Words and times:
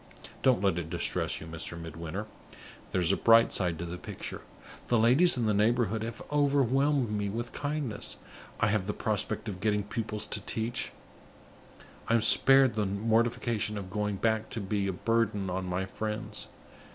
Don't 0.41 0.63
let 0.63 0.79
it 0.79 0.89
distress 0.89 1.39
you, 1.39 1.45
Mr. 1.45 1.79
Midwinter! 1.79 2.25
There's 2.89 3.11
a 3.11 3.15
bright 3.15 3.53
side 3.53 3.77
to 3.77 3.85
the 3.85 3.99
picture. 3.99 4.41
The 4.87 4.97
ladies 4.97 5.37
in 5.37 5.45
the 5.45 5.53
neighborhood 5.53 6.01
have 6.01 6.23
overwhelmed 6.31 7.11
me 7.11 7.29
with 7.29 7.53
kindness; 7.53 8.17
I 8.59 8.69
have 8.69 8.87
the 8.87 8.93
prospect 8.95 9.47
of 9.47 9.59
getting 9.61 9.83
pupils 9.83 10.25
to 10.25 10.41
teach; 10.41 10.91
I 12.07 12.15
am 12.15 12.21
spared 12.21 12.73
the 12.73 12.87
mortification 12.87 13.77
of 13.77 13.91
going 13.91 14.15
back 14.15 14.49
to 14.49 14.59
be 14.59 14.87
a 14.87 14.91
burden 14.91 15.51
on 15.51 15.65
my 15.67 15.85
friends. 15.85 16.47